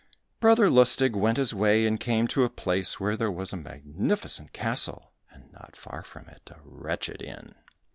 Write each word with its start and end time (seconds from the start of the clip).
Brother 0.39 0.67
Lustig 0.71 1.15
went 1.15 1.37
his 1.37 1.53
way 1.53 1.85
and 1.85 1.99
came 1.99 2.27
to 2.29 2.43
a 2.43 2.49
place 2.49 2.99
where 2.99 3.15
there 3.15 3.29
was 3.31 3.53
a 3.53 3.55
magnificent 3.55 4.51
castle, 4.51 5.11
and 5.29 5.53
not 5.53 5.75
far 5.77 6.01
from 6.01 6.25
it 6.27 6.41
a 6.49 6.57
wretched 6.63 7.21
inn. 7.21 7.53